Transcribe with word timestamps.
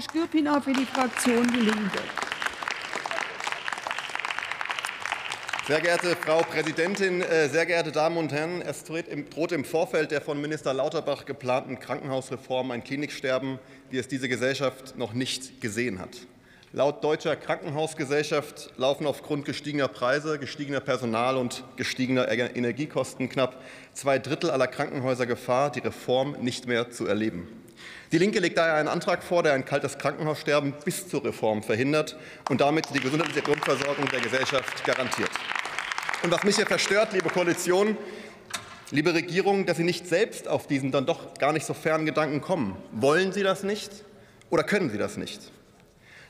Skürpina 0.00 0.60
für 0.60 0.72
die 0.72 0.86
Fraktion 0.86 1.46
Die 1.52 1.60
Linke. 1.60 1.98
Sehr 5.66 5.80
geehrte 5.80 6.16
Frau 6.16 6.42
Präsidentin, 6.42 7.20
äh, 7.20 7.48
sehr 7.48 7.66
geehrte 7.66 7.92
Damen 7.92 8.16
und 8.16 8.32
Herren! 8.32 8.62
Es 8.62 8.82
droht 8.84 9.52
im 9.52 9.64
Vorfeld 9.64 10.10
der 10.10 10.20
von 10.20 10.40
Minister 10.40 10.74
Lauterbach 10.74 11.24
geplanten 11.24 11.78
Krankenhausreform 11.78 12.72
ein 12.72 12.82
Kliniksterben, 12.82 13.58
wie 13.90 13.98
es 13.98 14.08
diese 14.08 14.28
Gesellschaft 14.28 14.98
noch 14.98 15.12
nicht 15.12 15.60
gesehen 15.60 16.00
hat. 16.00 16.16
Laut 16.72 17.04
Deutscher 17.04 17.36
Krankenhausgesellschaft 17.36 18.72
laufen 18.78 19.06
aufgrund 19.06 19.44
gestiegener 19.44 19.88
Preise, 19.88 20.38
gestiegener 20.38 20.80
Personal- 20.80 21.36
und 21.36 21.64
gestiegener 21.76 22.28
Energiekosten 22.28 23.28
knapp 23.28 23.62
zwei 23.92 24.18
Drittel 24.18 24.50
aller 24.50 24.66
Krankenhäuser 24.66 25.26
Gefahr, 25.26 25.70
die 25.70 25.80
Reform 25.80 26.34
nicht 26.40 26.66
mehr 26.66 26.90
zu 26.90 27.06
erleben. 27.06 27.61
Die 28.12 28.18
Linke 28.18 28.40
legt 28.40 28.58
daher 28.58 28.74
einen 28.74 28.88
Antrag 28.88 29.22
vor, 29.22 29.42
der 29.42 29.54
ein 29.54 29.64
kaltes 29.64 29.98
Krankenhaussterben 29.98 30.74
bis 30.84 31.08
zur 31.08 31.24
Reform 31.24 31.62
verhindert 31.62 32.16
und 32.50 32.60
damit 32.60 32.86
die 32.94 33.00
gesundheitliche 33.00 33.42
Grundversorgung 33.42 34.06
der 34.10 34.20
Gesellschaft 34.20 34.84
garantiert. 34.84 35.30
Und 36.22 36.30
was 36.30 36.44
mich 36.44 36.56
hier 36.56 36.66
verstört, 36.66 37.12
liebe 37.12 37.30
Koalition, 37.30 37.96
liebe 38.90 39.14
Regierung, 39.14 39.66
dass 39.66 39.78
Sie 39.78 39.84
nicht 39.84 40.06
selbst 40.06 40.46
auf 40.46 40.66
diesen 40.66 40.92
dann 40.92 41.06
doch 41.06 41.34
gar 41.34 41.52
nicht 41.52 41.66
so 41.66 41.74
fernen 41.74 42.06
Gedanken 42.06 42.40
kommen. 42.40 42.76
Wollen 42.92 43.32
Sie 43.32 43.42
das 43.42 43.62
nicht 43.62 43.90
oder 44.50 44.62
können 44.62 44.90
Sie 44.90 44.98
das 44.98 45.16
nicht? 45.16 45.50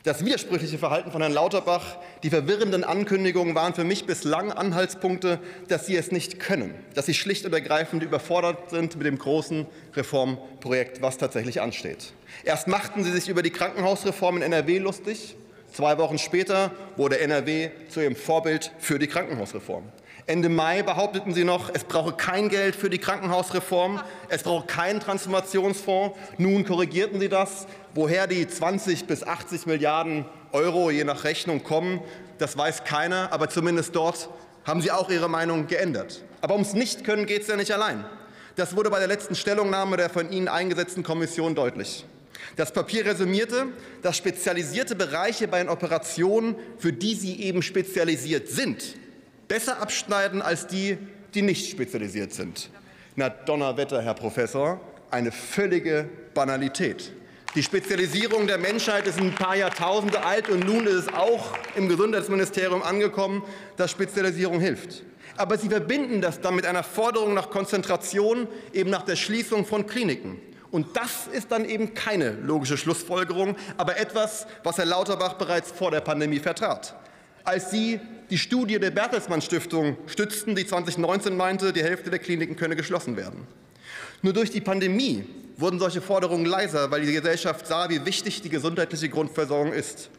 Das 0.04 0.24
widersprüchliche 0.24 0.78
Verhalten 0.78 1.12
von 1.12 1.20
Herrn 1.20 1.32
Lauterbach, 1.32 1.96
die 2.24 2.30
verwirrenden 2.30 2.82
Ankündigungen 2.82 3.54
waren 3.54 3.72
für 3.72 3.84
mich 3.84 4.04
bislang 4.04 4.50
Anhaltspunkte, 4.50 5.38
dass 5.68 5.86
Sie 5.86 5.94
es 5.94 6.10
nicht 6.10 6.40
können, 6.40 6.74
dass 6.94 7.06
Sie 7.06 7.14
schlicht 7.14 7.46
und 7.46 7.52
ergreifend 7.52 8.02
überfordert 8.02 8.70
sind 8.70 8.96
mit 8.96 9.06
dem 9.06 9.16
großen 9.16 9.64
Reformprojekt, 9.94 11.02
was 11.02 11.18
tatsächlich 11.18 11.60
ansteht. 11.60 12.14
Erst 12.42 12.66
machten 12.66 13.04
Sie 13.04 13.12
sich 13.12 13.28
über 13.28 13.42
die 13.42 13.50
Krankenhausreform 13.50 14.38
in 14.38 14.42
NRW 14.42 14.78
lustig. 14.78 15.36
Zwei 15.72 15.96
Wochen 15.98 16.18
später 16.18 16.72
wurde 16.96 17.20
NRW 17.20 17.70
zu 17.88 18.00
Ihrem 18.00 18.16
Vorbild 18.16 18.72
für 18.80 18.98
die 18.98 19.06
Krankenhausreform. 19.06 19.84
Ende 20.26 20.48
Mai 20.48 20.82
behaupteten 20.82 21.34
Sie 21.34 21.42
noch, 21.42 21.70
es 21.74 21.82
brauche 21.82 22.12
kein 22.12 22.48
Geld 22.48 22.76
für 22.76 22.88
die 22.88 22.98
Krankenhausreform, 22.98 24.00
es 24.28 24.44
brauche 24.44 24.66
keinen 24.66 25.00
Transformationsfonds. 25.00 26.16
Nun 26.38 26.64
korrigierten 26.64 27.18
Sie 27.18 27.28
das. 27.28 27.66
Woher 27.94 28.28
die 28.28 28.46
20 28.46 29.06
bis 29.06 29.24
80 29.24 29.66
Milliarden 29.66 30.24
Euro 30.52 30.90
je 30.90 31.04
nach 31.04 31.24
Rechnung 31.24 31.64
kommen, 31.64 32.00
das 32.38 32.56
weiß 32.56 32.84
keiner. 32.84 33.32
Aber 33.32 33.48
zumindest 33.48 33.96
dort 33.96 34.28
haben 34.64 34.80
Sie 34.80 34.92
auch 34.92 35.10
Ihre 35.10 35.28
Meinung 35.28 35.66
geändert. 35.66 36.22
Aber 36.40 36.54
ums 36.54 36.72
Nichtkönnen 36.72 37.26
geht 37.26 37.42
es 37.42 37.48
ja 37.48 37.56
nicht 37.56 37.72
allein. 37.72 38.04
Das 38.54 38.76
wurde 38.76 38.90
bei 38.90 38.98
der 38.98 39.08
letzten 39.08 39.34
Stellungnahme 39.34 39.96
der 39.96 40.08
von 40.08 40.30
Ihnen 40.30 40.46
eingesetzten 40.46 41.02
Kommission 41.02 41.56
deutlich. 41.56 42.04
Das 42.56 42.72
Papier 42.72 43.06
resümierte, 43.06 43.66
dass 44.02 44.16
spezialisierte 44.16 44.94
Bereiche 44.94 45.48
bei 45.48 45.58
den 45.58 45.68
Operationen, 45.68 46.54
für 46.78 46.92
die 46.92 47.14
sie 47.14 47.40
eben 47.42 47.62
spezialisiert 47.62 48.48
sind, 48.48 48.96
besser 49.52 49.82
abschneiden 49.82 50.40
als 50.40 50.66
die, 50.66 50.96
die 51.34 51.42
nicht 51.42 51.70
spezialisiert 51.70 52.32
sind. 52.32 52.70
Na 53.16 53.28
Donnerwetter, 53.28 54.00
Herr 54.00 54.14
Professor, 54.14 54.80
eine 55.10 55.30
völlige 55.30 56.08
Banalität. 56.32 57.12
Die 57.54 57.62
Spezialisierung 57.62 58.46
der 58.46 58.56
Menschheit 58.56 59.06
ist 59.06 59.18
ein 59.18 59.34
paar 59.34 59.54
Jahrtausende 59.54 60.24
alt 60.24 60.48
und 60.48 60.64
nun 60.64 60.86
ist 60.86 60.94
es 60.94 61.08
auch 61.12 61.52
im 61.76 61.86
Gesundheitsministerium 61.86 62.82
angekommen, 62.82 63.42
dass 63.76 63.90
Spezialisierung 63.90 64.58
hilft. 64.58 65.02
Aber 65.36 65.58
Sie 65.58 65.68
verbinden 65.68 66.22
das 66.22 66.40
dann 66.40 66.56
mit 66.56 66.64
einer 66.64 66.82
Forderung 66.82 67.34
nach 67.34 67.50
Konzentration, 67.50 68.48
eben 68.72 68.88
nach 68.88 69.02
der 69.02 69.16
Schließung 69.16 69.66
von 69.66 69.86
Kliniken. 69.86 70.40
Und 70.70 70.96
das 70.96 71.26
ist 71.30 71.52
dann 71.52 71.66
eben 71.66 71.92
keine 71.92 72.30
logische 72.30 72.78
Schlussfolgerung, 72.78 73.56
aber 73.76 73.98
etwas, 73.98 74.46
was 74.64 74.78
Herr 74.78 74.86
Lauterbach 74.86 75.34
bereits 75.34 75.70
vor 75.70 75.90
der 75.90 76.00
Pandemie 76.00 76.38
vertrat 76.38 76.94
als 77.44 77.70
Sie 77.70 78.00
die 78.30 78.38
Studie 78.38 78.78
der 78.78 78.90
Bertelsmann 78.90 79.42
Stiftung 79.42 79.96
stützten, 80.06 80.54
die 80.54 80.66
2019 80.66 81.36
meinte, 81.36 81.72
die 81.72 81.82
Hälfte 81.82 82.10
der 82.10 82.18
Kliniken 82.18 82.56
könne 82.56 82.76
geschlossen 82.76 83.16
werden. 83.16 83.46
Nur 84.22 84.32
durch 84.32 84.50
die 84.50 84.60
Pandemie 84.60 85.24
wurden 85.56 85.78
solche 85.78 86.00
Forderungen 86.00 86.46
leiser, 86.46 86.90
weil 86.90 87.04
die 87.04 87.12
Gesellschaft 87.12 87.66
sah, 87.66 87.88
wie 87.90 88.04
wichtig 88.06 88.40
die 88.40 88.48
gesundheitliche 88.48 89.08
Grundversorgung 89.08 89.72
ist. 89.72 90.10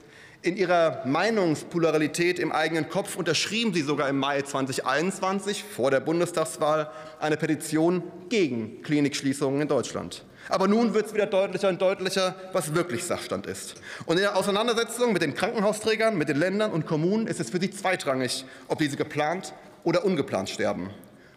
In 0.41 0.57
ihrer 0.57 1.05
Meinungspluralität 1.05 2.37
im 2.37 2.51
eigenen 2.51 2.89
Kopf 2.89 3.15
unterschrieben 3.15 3.73
sie 3.73 3.81
sogar 3.81 4.09
im 4.09 4.17
Mai 4.17 4.41
2021 4.41 5.63
vor 5.63 5.89
der 5.89 6.01
Bundestagswahl 6.01 6.91
eine 7.21 7.37
Petition 7.37 8.03
gegen 8.27 8.81
Klinikschließungen 8.81 9.61
in 9.61 9.67
Deutschland. 9.69 10.25
Aber 10.49 10.67
nun 10.67 10.93
wird 10.93 11.07
es 11.07 11.13
wieder 11.13 11.25
deutlicher 11.25 11.69
und 11.69 11.81
deutlicher, 11.81 12.35
was 12.51 12.75
wirklich 12.75 13.03
Sachstand 13.03 13.47
ist. 13.47 13.75
Und 14.05 14.17
in 14.17 14.23
der 14.23 14.35
Auseinandersetzung 14.35 15.13
mit 15.13 15.21
den 15.21 15.33
Krankenhausträgern, 15.33 16.17
mit 16.17 16.29
den 16.29 16.37
Ländern 16.37 16.71
und 16.71 16.85
Kommunen 16.85 17.27
ist 17.27 17.39
es 17.39 17.49
für 17.49 17.59
sie 17.59 17.71
zweitrangig, 17.71 18.45
ob 18.67 18.79
diese 18.79 18.97
geplant 18.97 19.53
oder 19.83 20.03
ungeplant 20.05 20.49
sterben. 20.49 20.89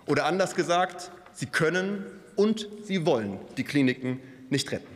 Oder 0.06 0.26
anders 0.26 0.54
gesagt, 0.54 1.10
sie 1.34 1.46
können 1.46 2.04
und 2.34 2.68
sie 2.84 3.06
wollen 3.06 3.38
die 3.56 3.64
Kliniken 3.64 4.20
nicht 4.50 4.70
retten. 4.72 4.95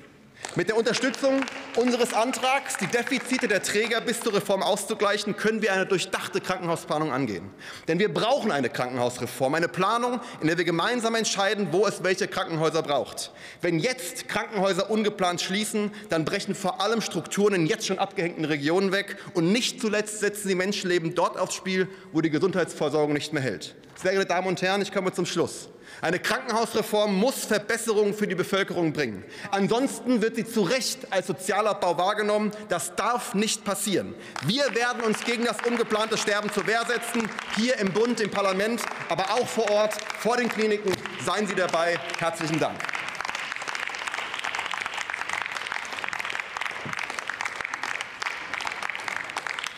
Mit 0.57 0.69
der 0.69 0.77
Unterstützung 0.77 1.45
unseres 1.77 2.13
Antrags, 2.13 2.77
die 2.77 2.89
Defizite 2.89 3.47
der 3.47 3.63
Träger 3.63 4.01
bis 4.01 4.19
zur 4.19 4.35
Reform 4.35 4.65
auszugleichen, 4.65 5.37
können 5.37 5.63
wir 5.63 5.73
eine 5.73 5.87
durchdachte 5.87 6.41
Krankenhausplanung 6.41 7.13
angehen. 7.13 7.51
Denn 7.87 8.01
wir 8.01 8.13
brauchen 8.13 8.51
eine 8.51 8.69
Krankenhausreform, 8.69 9.55
eine 9.55 9.69
Planung, 9.69 10.21
in 10.41 10.49
der 10.49 10.59
wir 10.59 10.65
gemeinsam 10.65 11.15
entscheiden, 11.15 11.69
wo 11.71 11.87
es 11.87 12.03
welche 12.03 12.27
Krankenhäuser 12.27 12.83
braucht. 12.83 13.31
Wenn 13.61 13.79
jetzt 13.79 14.27
Krankenhäuser 14.27 14.91
ungeplant 14.91 15.41
schließen, 15.41 15.93
dann 16.09 16.25
brechen 16.25 16.57
vor 16.57 16.81
allem 16.81 17.01
Strukturen 17.01 17.55
in 17.55 17.67
jetzt 17.67 17.87
schon 17.87 18.01
abgehängten 18.01 18.45
Regionen 18.45 18.91
weg 18.91 19.19
und 19.35 19.53
nicht 19.53 19.81
zuletzt 19.81 20.19
setzen 20.19 20.49
sie 20.49 20.57
Menschenleben 20.57 21.15
dort 21.15 21.39
aufs 21.39 21.55
Spiel, 21.55 21.87
wo 22.11 22.23
die 22.23 22.31
Gesundheitsversorgung 22.31 23.13
nicht 23.13 23.33
mehr 23.33 23.43
hält. 23.43 23.77
Sehr 23.95 24.13
geehrte 24.13 24.29
Damen 24.29 24.49
und 24.49 24.61
Herren, 24.63 24.83
ich 24.83 24.93
komme 24.93 25.13
zum 25.13 25.27
Schluss. 25.27 25.69
Eine 26.01 26.19
Krankenhausreform 26.19 27.15
muss 27.15 27.45
Verbesserungen 27.45 28.15
für 28.15 28.27
die 28.27 28.35
Bevölkerung 28.35 28.93
bringen. 28.93 29.25
Ansonsten 29.51 30.23
wird 30.23 30.37
sie 30.37 30.40
zu 30.47 30.63
Recht 30.63 31.13
als 31.13 31.27
Sozialabbau 31.27 31.97
wahrgenommen. 31.99 32.51
Das 32.69 32.95
darf 32.95 33.35
nicht 33.35 33.65
passieren. 33.65 34.15
Wir 34.43 34.75
werden 34.75 35.03
uns 35.03 35.25
gegen 35.25 35.45
das 35.45 35.57
ungeplante 35.67 36.19
Sterben 36.19 36.51
zur 36.53 36.67
Wehr 36.67 36.85
setzen, 36.87 37.29
hier 37.57 37.79
im 37.79 37.93
Bund, 37.93 38.21
im 38.21 38.31
Parlament, 38.31 38.83
aber 39.09 39.25
auch 39.33 39.47
vor 39.47 39.71
Ort, 39.71 39.95
vor 40.19 40.37
den 40.37 40.49
Kliniken. 40.49 40.95
Seien 41.25 41.47
Sie 41.47 41.55
dabei. 41.55 41.99
Herzlichen 42.19 42.59
Dank. 42.59 42.79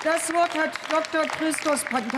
Das 0.05 0.33
Wort 0.35 0.53
hat 0.59 0.73
Dr. 0.91 1.27
Christos 1.27 1.85
Pantani. 1.85 2.13